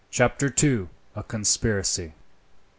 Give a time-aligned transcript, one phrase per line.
[0.09, 2.13] Chapter 2: A Conspiracy.